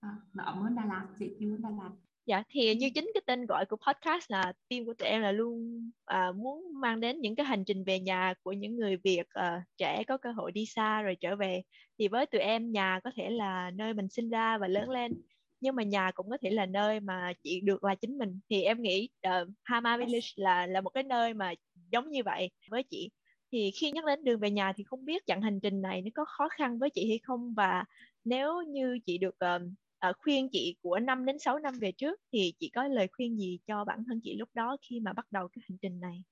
[0.00, 1.90] À, nó ấm hơn Đà Lạt dễ chịu hơn Đà Lạt
[2.26, 5.32] Dạ thì như chính cái tên gọi của podcast là team của tụi em là
[5.32, 9.24] luôn à, muốn mang đến những cái hành trình về nhà của những người Việt
[9.28, 11.62] à, trẻ có cơ hội đi xa rồi trở về.
[11.98, 15.12] Thì với tụi em nhà có thể là nơi mình sinh ra và lớn lên
[15.60, 18.40] nhưng mà nhà cũng có thể là nơi mà chị được là chính mình.
[18.50, 21.54] Thì em nghĩ uh, Hama Village là là một cái nơi mà
[21.92, 23.10] giống như vậy với chị.
[23.52, 26.10] Thì khi nhắc đến đường về nhà thì không biết chặng hành trình này nó
[26.14, 27.84] có khó khăn với chị hay không và
[28.24, 29.62] nếu như chị được uh,
[30.08, 33.38] uh, khuyên chị của 5 đến 6 năm về trước thì chị có lời khuyên
[33.38, 36.24] gì cho bản thân chị lúc đó khi mà bắt đầu cái hành trình này?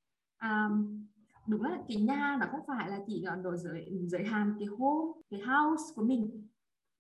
[0.43, 1.07] Um,
[1.47, 4.67] đúng là cái nhà nó không phải là chỉ gọn độ giới giới hạn cái
[4.67, 6.49] home cái house của mình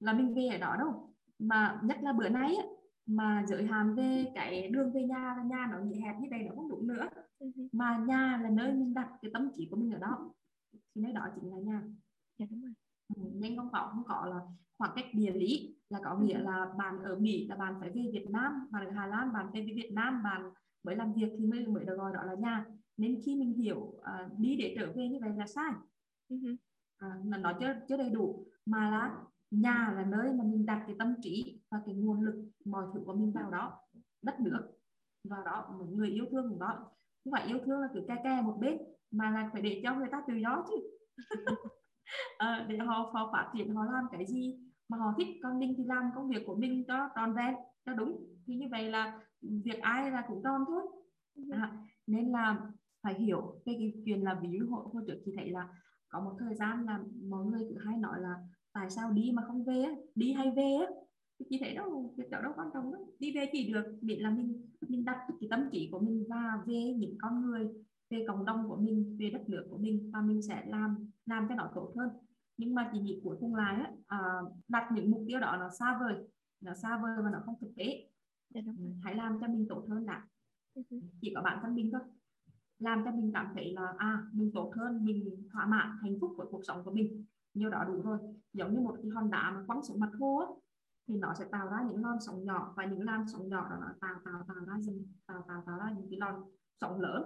[0.00, 1.14] là mình về ở đó đâu.
[1.38, 2.56] Mà nhất là bữa nay
[3.06, 6.42] mà giới hạn về cái đường về nhà là nhà nó bị hẹp như vậy
[6.42, 7.08] nó không đúng nữa.
[7.38, 10.34] Ừ mà nhà là nơi mình đặt cái tâm trí của mình ở đó
[10.72, 11.82] thì nơi đó chính là nhà.
[12.38, 12.72] Dạ đúng rồi
[13.16, 14.40] nên không có không có là
[14.78, 18.10] khoảng cách địa lý là có nghĩa là bạn ở Mỹ là bạn phải về
[18.12, 20.50] Việt Nam bạn ở Hà Lan bạn về Việt Nam bạn
[20.84, 22.66] mới làm việc thì mới mới được gọi đó là nhà.
[22.96, 25.72] Nên khi mình hiểu uh, đi để trở về như vậy là sai.
[26.34, 28.46] Uh, nó chưa chưa đầy đủ.
[28.66, 29.16] Mà là
[29.50, 33.00] nhà là nơi mà mình đặt cái tâm trí và cái nguồn lực mọi thứ
[33.06, 33.80] của mình vào đó
[34.22, 34.68] đất nước
[35.24, 36.90] vào đó một người yêu thương của đó.
[37.24, 38.78] Không phải yêu thương là cứ ke ke một bên
[39.10, 40.74] mà là phải để cho người ta tự do chứ
[42.38, 45.26] à, để họ họ phát triển họ làm cái gì mà họ thích.
[45.42, 47.54] Còn mình thì làm công việc của mình cho tròn vẹn
[47.86, 48.26] cho đúng.
[48.46, 50.82] Thì như vậy là việc ai là cũng tròn thôi.
[51.52, 52.60] À, nên là
[53.02, 55.68] phải hiểu cái, cái chuyện là ví dụ hồi, hồi trước chị thấy là
[56.08, 58.34] có một thời gian là mọi người cứ hay nói là
[58.72, 60.86] tại sao đi mà không về đi hay về á?
[61.50, 64.30] Chị thấy đâu việc đó đâu quan trọng đâu đi về chỉ được miễn là
[64.30, 67.68] mình mình đặt cái tâm trí của mình và về những con người
[68.10, 71.46] về cộng đồng của mình về đất nước của mình và mình sẽ làm làm
[71.48, 72.08] cho nó tốt hơn.
[72.56, 74.18] Nhưng mà chị nghĩ cuối cùng lại á, à,
[74.68, 76.28] đặt những mục tiêu đó nó xa vời
[76.60, 78.08] nó xa vời và nó không thực tế.
[78.54, 78.60] Dạ,
[79.02, 80.26] hãy làm cho mình tốt hơn đã.
[80.74, 80.82] Ừ
[81.20, 82.00] chỉ có bản thân mình thôi.
[82.78, 86.34] Làm cho mình cảm thấy là à mình tốt hơn mình thỏa mãn hạnh phúc
[86.36, 87.24] với cuộc sống của mình.
[87.54, 88.18] Nhiều đó đủ rồi.
[88.52, 90.46] Giống như một cái hòn đá mà quăng xuống mặt hồ á,
[91.08, 93.76] thì nó sẽ tạo ra những lon sóng nhỏ và những làn sóng nhỏ đó
[93.80, 96.34] nó tạo tạo tạo ra dần tạo tạo tạo ra những cái lon
[96.80, 97.22] sóng lớn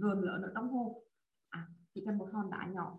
[0.00, 1.02] gồm lớn ở trong hồ.
[1.48, 2.98] À chỉ cần một hòn đá nhỏ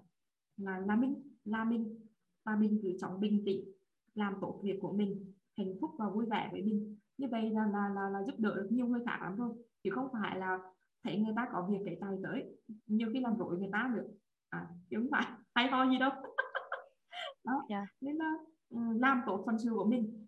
[0.57, 1.99] là là mình là mình
[2.45, 3.71] và mình cứ sống bình tĩnh
[4.13, 6.97] làm tốt việc của mình hạnh phúc và vui vẻ với mình.
[7.17, 9.53] Như vậy là là là, là giúp đỡ được nhiều người khác lắm thôi.
[9.83, 10.59] Chứ không phải là
[11.03, 12.57] thấy người ta có việc để tài tới
[12.87, 14.07] nhiều khi làm rối người ta được
[14.49, 16.11] à chứ không phải hay ho gì đâu.
[17.45, 17.69] Đó yeah.
[17.69, 17.85] Dạ.
[18.01, 18.33] nên là
[18.69, 20.27] ừ, làm tốt phần sự của mình.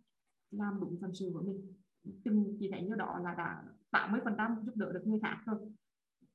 [0.51, 1.73] Làm đúng phần sự của mình.
[2.23, 5.37] Chừng chỉ thấy như đó là đã 80 phần trăm giúp đỡ được người khác
[5.45, 5.55] thôi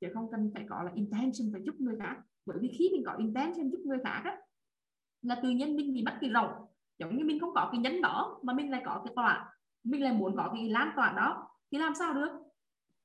[0.01, 2.17] chứ không cần phải có là intention phải giúp người khác.
[2.47, 4.37] Bởi vì khi mình có intention giúp người khác á,
[5.23, 6.51] là tự nhiên mình bị mất cái rộng.
[6.99, 10.03] Giống như mình không có cái nhấn đó, mà mình lại có cái tọa mình
[10.03, 11.49] lại muốn có cái lan tỏa đó.
[11.71, 12.29] Thì làm sao được?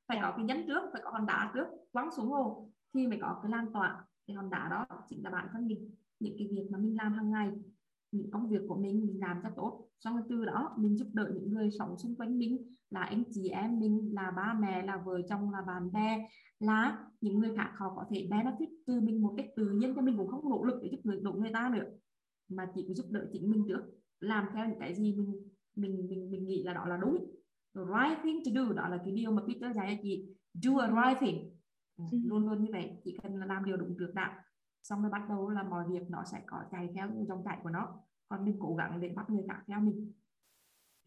[0.07, 1.67] Phải có cái nhấn trước, phải có hòn đá trước.
[1.91, 4.05] Quăng xuống hồ, thì mới có cái lan tỏa.
[4.27, 5.95] Cái hòn đá đó chính là bản thân mình.
[6.19, 7.51] Những cái việc mà mình làm hàng ngày,
[8.11, 9.87] những công việc của mình mình làm cho tốt.
[9.99, 13.23] Xong rồi từ đó mình giúp đỡ những người sống xung quanh mình là anh
[13.31, 16.27] chị em mình là ba mẹ là vợ chồng là bạn bè
[16.59, 20.01] là những người khác họ có thể benefit từ mình một cách tự nhiên cho
[20.01, 21.85] mình cũng không nỗ lực để giúp người, người ta nữa.
[22.49, 23.81] Mà chỉ giúp đỡ chính mình trước
[24.19, 27.17] làm theo những cái gì mình mình mình mình nghĩ là đó là đúng.
[27.75, 30.25] The right thing to do đó là cái điều mà Peter dạy cho chị.
[30.53, 31.55] Do a right thing.
[31.97, 32.17] Ừ, ừ.
[32.23, 32.91] luôn luôn như vậy.
[33.03, 34.43] Chỉ cần là làm điều đúng trước đã.
[34.83, 37.69] Xong rồi bắt đầu là mọi việc nó sẽ có chạy theo dòng chảy của
[37.69, 37.87] nó.
[38.29, 40.13] Còn mình cố gắng để bắt người khác theo mình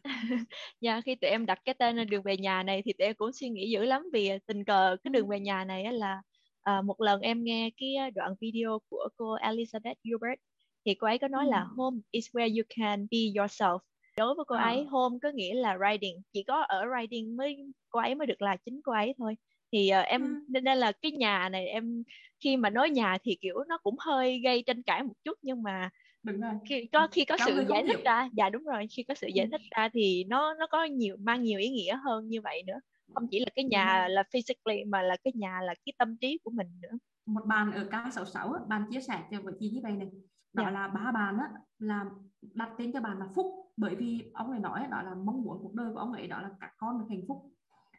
[0.81, 3.33] dạ khi tụi em đặt cái tên đường về nhà này thì tụi em cũng
[3.33, 6.23] suy nghĩ dữ lắm vì tình cờ cái đường về nhà này là
[6.71, 10.41] uh, một lần em nghe cái đoạn video của cô Elizabeth Gilbert
[10.85, 11.51] thì cô ấy có nói ừ.
[11.51, 13.79] là home is where you can be yourself
[14.17, 14.65] đối với cô à.
[14.65, 17.57] ấy home có nghĩa là riding chỉ có ở riding mới
[17.89, 19.37] cô ấy mới được là chính cô ấy thôi
[19.73, 20.29] thì uh, em ừ.
[20.49, 22.03] nên, nên là cái nhà này em
[22.41, 25.63] khi mà nói nhà thì kiểu nó cũng hơi gây tranh cãi một chút nhưng
[25.63, 25.91] mà
[26.23, 26.53] đúng rồi.
[26.69, 28.05] Khi có khi có Các sự giải thích hiểu.
[28.05, 31.17] ra dạ đúng rồi khi có sự giải thích ra thì nó nó có nhiều
[31.21, 32.81] mang nhiều ý nghĩa hơn như vậy nữa.
[33.15, 36.39] Không chỉ là cái nhà là physically mà là cái nhà là cái tâm trí
[36.45, 36.99] của mình nữa.
[37.27, 40.09] Một bạn ở K66 bạn chia sẻ cho với chị như vậy này.
[40.53, 40.71] Đó dạ.
[40.71, 42.05] là ba bạn á là
[42.41, 43.47] đặt tên cho bạn là phúc.
[43.77, 46.41] Bởi vì ông ấy nói đó là mong muốn cuộc đời của ông ấy đó
[46.41, 47.53] là các con được hạnh phúc.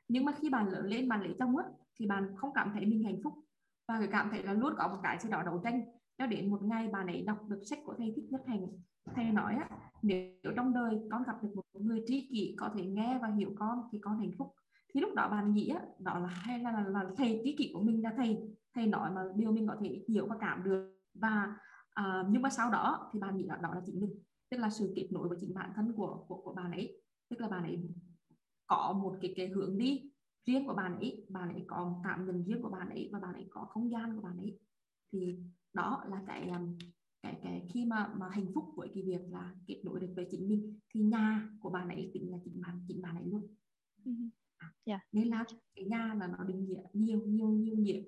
[0.07, 1.63] Nhưng mà khi bạn lớn lên bạn lấy chồng á
[1.99, 3.33] thì bạn không cảm thấy mình hạnh phúc.
[3.87, 5.81] Và cảm thấy là luôn có một cái gì đó đấu tranh
[6.17, 8.67] cho đến một ngày bạn ấy đọc được sách của thầy thích nhất thành
[9.15, 9.69] thầy nói á
[10.01, 13.53] nếu trong đời con gặp được một người tri kỷ có thể nghe và hiểu
[13.55, 14.53] con thì con hạnh phúc.
[14.93, 17.71] Thì lúc đó bạn nghĩ á, đó là hay là, là, là thầy tri kỷ
[17.73, 18.37] của mình là thầy.
[18.75, 20.99] Thầy nói mà điều mình có thể hiểu và cảm được.
[21.13, 21.55] Và
[21.99, 24.69] uh, nhưng mà sau đó thì bạn nghĩ là đó là chính mình tức là
[24.69, 27.01] sự kết nối với chính bản thân của của của bạn ấy.
[27.29, 27.79] Tức là bạn ấy
[28.67, 30.11] có một cái cái hướng đi
[30.45, 33.33] riêng của bạn ấy bạn ấy có cảm nhận riêng của bạn ấy và bạn
[33.33, 34.59] ấy có không gian của bạn ấy.
[35.11, 35.39] Thì
[35.73, 36.77] đó là cái um,
[37.21, 40.27] cái cái khi mà mà hạnh phúc với cái việc là kết nối được với
[40.31, 43.41] chính mình thì nhà của bạn ấy chính là chính bạn chính bạn ấy luôn
[44.05, 44.05] yeah.
[44.05, 44.11] Ừ.
[44.85, 44.99] Dạ.
[45.11, 45.43] nên là
[45.75, 48.01] cái nhà là nó định nghĩa nhiều nhiều nhiều nhiều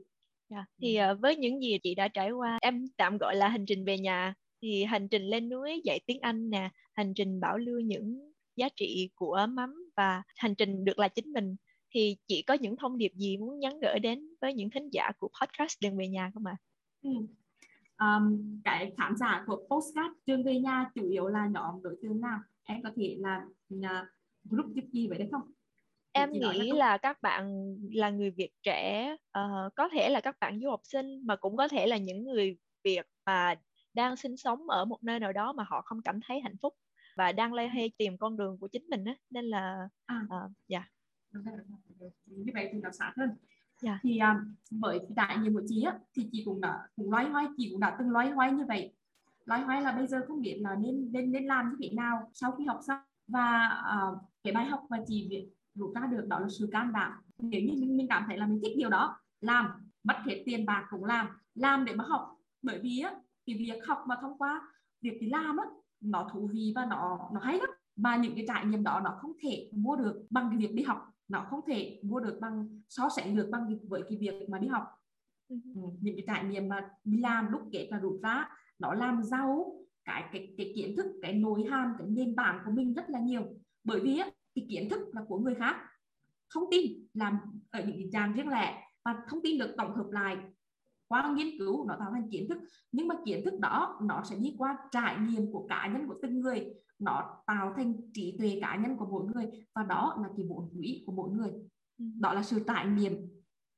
[0.49, 0.65] yeah.
[0.81, 3.85] thì uh, với những gì chị đã trải qua em tạm gọi là hành trình
[3.85, 7.79] về nhà thì hành trình lên núi dạy tiếng Anh nè hành trình bảo lưu
[7.79, 11.55] những giá trị của mắm và hành trình được là chính mình
[11.91, 15.11] thì chị có những thông điệp gì muốn nhắn gửi đến với những thính giả
[15.17, 16.57] của podcast đường về nhà không ạ?
[16.59, 16.63] À?
[17.01, 17.09] Ừ.
[17.97, 22.21] Um, cái khán giả của postcard trường về nhà chủ yếu là nhóm đối tượng
[22.21, 22.39] nào?
[22.63, 24.07] Em có thể là uh,
[24.43, 25.51] group giúp gì vậy đấy không?
[26.11, 30.59] Em nghĩ là các bạn là người Việt trẻ uh, có thể là các bạn
[30.61, 33.55] du học sinh mà cũng có thể là những người Việt mà
[33.93, 36.73] đang sinh sống ở một nơi nào đó mà họ không cảm thấy hạnh phúc
[37.17, 40.21] và đang lây hay tìm con đường của chính mình á nên là à.
[40.23, 40.85] uh, yeah
[42.25, 43.29] như vậy thì nó sát hơn
[43.83, 43.99] yeah.
[44.03, 47.47] Thì um, với đại nhiệm của chị á thì chị cũng đã cũng loay hoay
[47.57, 48.93] chị cũng đã từng loay hoay như vậy.
[49.45, 52.31] Loay hoay là bây giờ không biết là nên nên nên làm như thế nào
[52.33, 52.99] sau khi học xong.
[53.27, 57.11] Và uh, cái bài học mà chị rút ra được đó là sự can đảm.
[57.37, 59.65] Nếu như mình, mình cảm thấy là mình thích điều đó làm.
[60.03, 61.27] Mất hết tiền bạc cũng làm.
[61.55, 62.35] Làm để mà học.
[62.61, 63.13] Bởi vì á
[63.45, 64.61] cái việc học mà thông qua
[65.01, 65.65] việc đi làm á
[66.01, 67.69] nó thú vị và nó nó hay lắm.
[67.95, 70.83] Mà những cái trải nghiệm đó nó không thể mua được bằng cái việc đi
[70.83, 74.59] học nó không thể mua được bằng so sánh được bằng với cái việc mà
[74.59, 74.83] đi học
[75.49, 75.55] ừ.
[75.75, 75.81] ừ.
[76.01, 79.81] những cái trải nghiệm mà đi làm đúc kết và rút ra nó làm giàu
[80.05, 83.19] cái cái cái kiến thức cái nội hàm cái nền tảng của mình rất là
[83.19, 83.43] nhiều
[83.83, 84.21] bởi vì
[84.55, 85.75] cái kiến thức là của người khác
[86.53, 87.39] thông tin làm
[87.71, 90.37] ở những cái trang riêng lẻ và thông tin được tổng hợp lại
[91.07, 92.57] qua nghiên cứu nó tạo thành kiến thức.
[92.91, 96.15] Nhưng mà kiến thức đó nó sẽ đi qua trải nghiệm của cá nhân của
[96.21, 96.73] từng người.
[96.99, 99.45] Nó tạo thành trí tuệ cá nhân của mỗi người.
[99.75, 101.51] Và đó là cái vốn quý của mỗi người.
[101.97, 102.05] Ừ.
[102.19, 103.13] đó là sự trải nghiệm.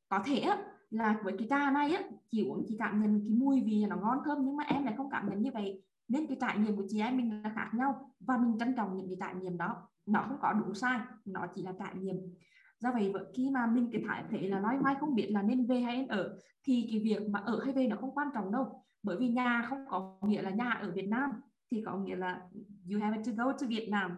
[0.09, 0.45] Có thể
[0.89, 3.95] là với cái trà này á chị uống chị cảm nhận cái mùi vị nó
[3.95, 5.83] ngon thơm nhưng mà em lại không cảm nhận như vậy.
[6.07, 8.11] Nên cái trải nghiệm của chị em mình là khác nhau.
[8.19, 9.75] Và mình trân trọng những cái trải nghiệm đó.
[10.05, 12.15] Nó không có đúng sai nó chỉ là trải nghiệm
[12.79, 15.65] do vậy khi mà mình cái thái thể là nói hoay không biết là nên
[15.65, 18.51] về hay nên ở, thì cái việc mà ở hay về nó không quan trọng
[18.51, 18.83] đâu.
[19.03, 21.31] Bởi vì nhà không có nghĩa là nhà ở Việt Nam,
[21.71, 22.41] thì có nghĩa là
[22.91, 24.17] you have to go to Vietnam.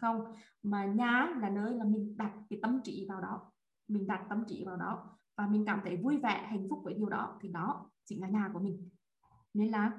[0.00, 0.24] Không,
[0.62, 3.52] mà nhà là nơi là mình đặt cái tâm trí vào đó.
[3.88, 6.94] Mình đặt tâm trí vào đó và mình cảm thấy vui vẻ, hạnh phúc với
[6.94, 8.88] điều đó, thì đó chính là nhà của mình.
[9.54, 9.92] Nên là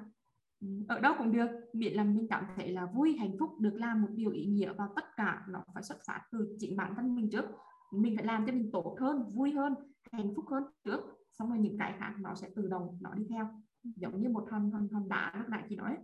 [0.60, 1.50] ừ, ở đâu cũng được.
[1.72, 4.72] Miễn là mình cảm thấy là vui, hạnh phúc, được làm một điều ý nghĩa
[4.72, 7.44] và tất cả nó phải xuất phát từ chính bản thân mình trước
[7.90, 9.74] mình phải làm cho mình tốt hơn vui hơn
[10.12, 11.00] hạnh phúc hơn trước
[11.32, 14.48] xong rồi những cái khác nó sẽ tự động nó đi theo giống như một
[14.50, 15.96] hòn hòn hòn đá lúc nãy chị nói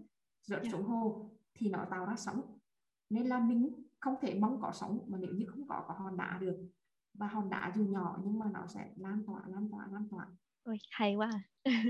[0.43, 0.65] rớt yeah.
[0.65, 0.79] Dạ.
[0.79, 2.41] xuống hồ thì nó tạo ra sóng
[3.11, 6.17] nên là mình không thể mong có sóng mà nếu như không có có hòn
[6.17, 6.57] đá được
[7.15, 10.27] và hòn đá dù nhỏ nhưng mà nó sẽ lan tỏa lan tỏa lan tỏa
[10.65, 11.31] Ôi, hay quá
[11.63, 11.85] yeah.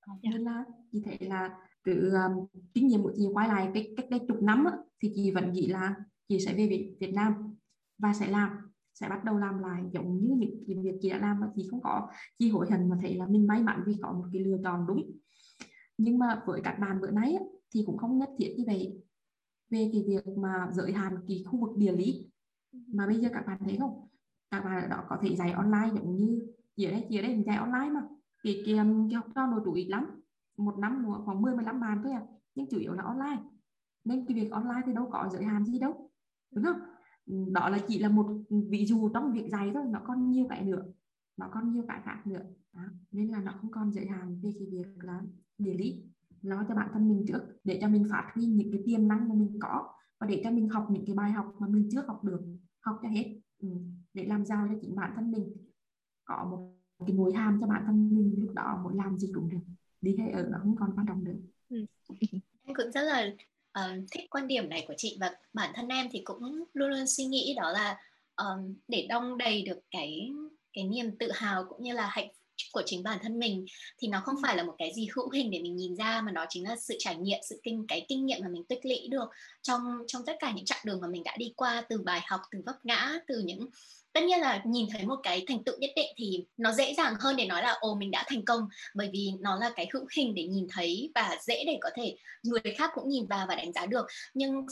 [0.00, 0.30] Ờ, dạ.
[0.30, 4.06] nên là chị thấy là từ um, kinh nghiệm của chị quay lại cách cách
[4.10, 5.94] đây chục năm á, thì chị vẫn nghĩ là
[6.28, 7.56] chị sẽ về Việt Nam
[7.98, 11.18] và sẽ làm sẽ bắt đầu làm lại giống như những cái việc chị đã
[11.18, 13.96] làm và chị không có chị hối hận mà thấy là mình may mắn vì
[14.02, 15.10] có một cái lựa chọn đúng.
[15.98, 17.38] Nhưng mà với các bạn bữa nay
[17.74, 19.02] thì cũng không nhất thiết như vậy.
[19.70, 22.30] Về cái việc mà giới hạn cái khu vực địa lý
[22.86, 24.08] mà bây giờ các bạn thấy không?
[24.50, 27.22] Các bạn ở đó có thể dạy online giống như chị ở đây chị ở
[27.22, 28.00] đây mình dạy online mà.
[28.42, 30.22] Cái cái, um, cái học trò nội trú ít lắm
[30.56, 32.22] một năm khoảng 10 15 bạn thôi à
[32.54, 33.42] nhưng chủ yếu là online.
[34.04, 36.10] Nên cái việc online thì đâu có giới hạn gì đâu
[36.50, 36.80] đúng không?
[37.26, 40.64] Đó là chỉ là một ví dụ trong việc dạy thôi, nó còn nhiều cái
[40.64, 40.84] nữa,
[41.36, 42.82] nó còn nhiều cái khác nữa đó.
[43.10, 45.22] nên là nó không còn giới hạn về cái việc là
[45.58, 46.02] địa lý
[46.42, 49.28] lo cho bản thân mình trước, để cho mình phát huy những cái tiềm năng
[49.28, 52.04] mà mình có, và để cho mình học những cái bài học mà mình chưa
[52.06, 52.40] học được,
[52.80, 53.68] học cho hết ừ.
[54.14, 55.52] để làm giàu cho chính bản thân mình
[56.24, 56.74] có một
[57.06, 59.58] cái mối hàm cho bản thân mình lúc đó, muốn làm gì cũng được
[60.00, 61.34] đi hay ở nó không còn quan trọng nữa
[61.68, 61.84] ừ.
[62.64, 63.24] em cũng rất là
[63.78, 67.06] uh, thích quan điểm này của chị và bản thân em thì cũng luôn luôn
[67.06, 67.98] suy nghĩ đó là
[68.36, 70.30] um, để đong đầy được cái
[70.72, 72.28] cái niềm tự hào cũng như là hạnh
[72.72, 73.66] của chính bản thân mình
[73.98, 76.32] thì nó không phải là một cái gì hữu hình để mình nhìn ra mà
[76.32, 79.08] nó chính là sự trải nghiệm sự kinh cái kinh nghiệm mà mình tích lũy
[79.10, 79.28] được
[79.62, 82.40] trong trong tất cả những chặng đường mà mình đã đi qua từ bài học
[82.50, 83.68] từ vấp ngã từ những
[84.12, 87.14] tất nhiên là nhìn thấy một cái thành tựu nhất định thì nó dễ dàng
[87.20, 88.68] hơn để nói là ồ mình đã thành công.
[88.94, 92.16] Bởi vì nó là cái hữu hình để nhìn thấy và dễ để có thể
[92.42, 94.06] người khác cũng nhìn vào và đánh giá được.
[94.34, 94.66] Nhưng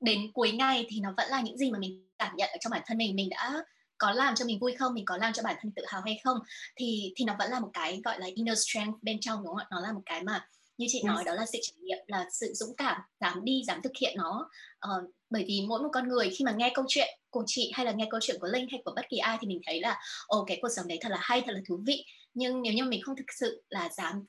[0.00, 2.70] đến cuối ngày thì nó vẫn là những gì mà mình cảm nhận ở trong
[2.70, 3.16] bản thân mình.
[3.16, 3.64] Mình đã
[3.98, 4.94] có làm cho mình vui không?
[4.94, 6.38] Mình có làm cho bản thân tự hào hay không?
[6.76, 9.56] Thì thì nó vẫn là một cái gọi là inner strength bên trong đúng không
[9.56, 9.66] ạ?
[9.70, 11.06] Nó là một cái mà như chị yes.
[11.06, 14.14] nói đó là sự trải nghiệm là sự dũng cảm dám đi dám thực hiện
[14.16, 14.50] nó.
[14.88, 17.86] Uh, bởi vì mỗi một con người khi mà nghe câu chuyện của chị hay
[17.86, 20.00] là nghe câu chuyện của linh hay của bất kỳ ai thì mình thấy là,
[20.26, 22.04] ồ, cái cuộc sống đấy thật là hay, thật là thú vị.
[22.34, 24.24] Nhưng nếu như mình không thực sự là dám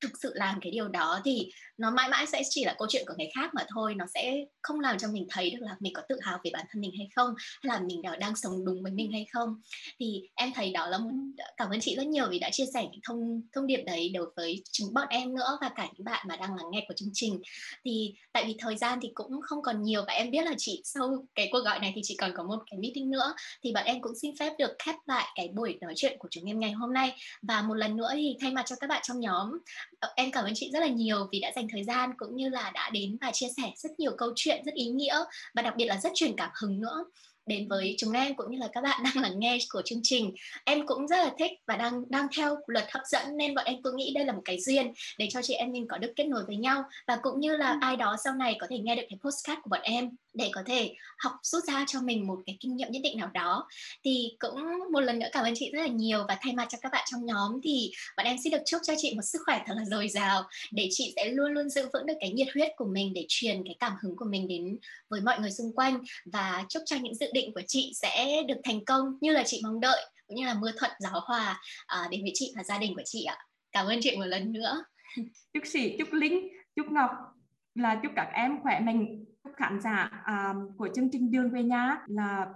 [0.00, 3.04] thực sự làm cái điều đó thì nó mãi mãi sẽ chỉ là câu chuyện
[3.06, 5.92] của người khác mà thôi, nó sẽ không làm cho mình thấy được là mình
[5.92, 8.82] có tự hào về bản thân mình hay không, hay là mình đang sống đúng
[8.82, 9.60] với mình hay không.
[10.00, 11.10] Thì em thấy đó là một
[11.56, 14.26] cảm ơn chị rất nhiều vì đã chia sẻ những thông thông điệp đấy đối
[14.36, 17.10] với chúng bọn em nữa và cả những bạn mà đang lắng nghe của chương
[17.12, 17.40] trình.
[17.84, 20.80] Thì tại vì thời gian thì cũng không còn nhiều và em biết là chị
[20.84, 23.84] sau cái cuộc gọi này thì chị còn có một cái meeting nữa, thì bọn
[23.84, 26.72] em cũng xin phép được khép lại cái buổi nói chuyện của chúng em ngày
[26.72, 27.16] hôm nay.
[27.42, 29.58] Và một lần nữa thì thay mặt cho các bạn trong nhóm
[30.16, 32.70] em cảm ơn chị rất là nhiều vì đã dành thời gian cũng như là
[32.74, 35.18] đã đến và chia sẻ rất nhiều câu chuyện rất ý nghĩa
[35.54, 37.04] và đặc biệt là rất truyền cảm hứng nữa
[37.46, 40.34] đến với chúng em cũng như là các bạn đang lắng nghe của chương trình.
[40.64, 43.82] Em cũng rất là thích và đang đang theo luật hấp dẫn nên bọn em
[43.82, 46.24] cũng nghĩ đây là một cái duyên để cho chị em mình có được kết
[46.24, 49.02] nối với nhau và cũng như là ai đó sau này có thể nghe được
[49.08, 52.56] cái postcard của bọn em để có thể học rút ra cho mình một cái
[52.60, 53.68] kinh nghiệm nhất định nào đó.
[54.04, 54.60] Thì cũng
[54.92, 57.04] một lần nữa cảm ơn chị rất là nhiều và thay mặt cho các bạn
[57.10, 59.84] trong nhóm thì bọn em xin được chúc cho chị một sức khỏe thật là
[59.84, 63.14] dồi dào để chị sẽ luôn luôn giữ vững được cái nhiệt huyết của mình
[63.14, 65.98] để truyền cái cảm hứng của mình đến với mọi người xung quanh.
[66.24, 69.60] Và chúc cho những dự định của chị sẽ được thành công như là chị
[69.64, 72.78] mong đợi cũng như là mưa thuận gió hòa à, đến với chị và gia
[72.78, 73.38] đình của chị ạ.
[73.72, 74.84] Cảm ơn chị một lần nữa.
[75.54, 77.10] Chúc chị chúc linh chúc ngọc
[77.76, 81.62] là chúc các em khỏe mạnh chúc khán giả à, của chương trình đường về
[81.62, 82.46] nhà là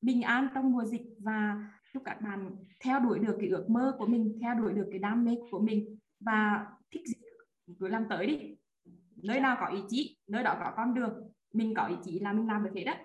[0.00, 1.56] bình an trong mùa dịch và
[1.94, 2.50] chúc các bạn
[2.84, 5.60] theo đuổi được cái ước mơ của mình theo đuổi được cái đam mê của
[5.60, 7.14] mình và thích gì
[7.80, 8.38] cứ làm tới đi.
[9.22, 11.12] Nơi nào có ý chí nơi đó có con đường
[11.52, 12.96] mình có ý chí là mình làm được hết đấy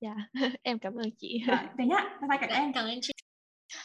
[0.00, 0.16] dạ
[0.62, 1.42] em cảm ơn chị.
[1.46, 2.72] Dạ, thế nhá bye bye các em.
[2.72, 3.12] cảm ơn chị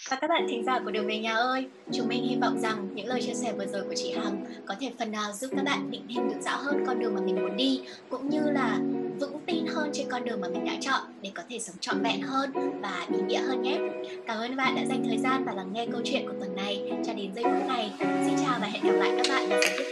[0.09, 2.89] và các bạn thính giả của Đường Về Nhà ơi, chúng mình hy vọng rằng
[2.93, 5.63] những lời chia sẻ vừa rồi của chị Hằng có thể phần nào giúp các
[5.63, 8.79] bạn định hình được rõ hơn con đường mà mình muốn đi, cũng như là
[9.19, 12.03] vững tin hơn trên con đường mà mình đã chọn để có thể sống trọn
[12.03, 13.79] vẹn hơn và ý nghĩa hơn nhé.
[14.27, 16.91] Cảm ơn bạn đã dành thời gian và lắng nghe câu chuyện của tuần này
[17.05, 17.91] cho đến giây phút này.
[17.99, 19.88] Xin chào và hẹn gặp lại các bạn ở số tiếp